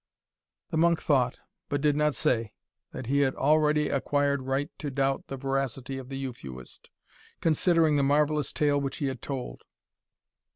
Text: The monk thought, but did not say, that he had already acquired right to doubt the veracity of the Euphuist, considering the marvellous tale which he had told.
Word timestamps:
The 0.71 0.77
monk 0.77 0.99
thought, 0.99 1.41
but 1.69 1.79
did 1.79 1.95
not 1.95 2.15
say, 2.15 2.53
that 2.91 3.05
he 3.05 3.19
had 3.19 3.35
already 3.35 3.89
acquired 3.89 4.41
right 4.47 4.71
to 4.79 4.89
doubt 4.89 5.27
the 5.27 5.37
veracity 5.37 5.99
of 5.99 6.09
the 6.09 6.17
Euphuist, 6.17 6.89
considering 7.39 7.97
the 7.97 8.01
marvellous 8.03 8.51
tale 8.51 8.81
which 8.81 8.97
he 8.97 9.05
had 9.05 9.21
told. 9.21 9.61